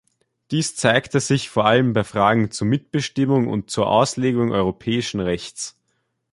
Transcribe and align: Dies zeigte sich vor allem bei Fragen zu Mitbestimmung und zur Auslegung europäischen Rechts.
Dies 0.49 0.75
zeigte 0.75 1.19
sich 1.19 1.51
vor 1.51 1.65
allem 1.67 1.93
bei 1.93 2.03
Fragen 2.03 2.49
zu 2.49 2.65
Mitbestimmung 2.65 3.47
und 3.47 3.69
zur 3.69 3.85
Auslegung 3.87 4.51
europäischen 4.51 5.19
Rechts. 5.19 5.77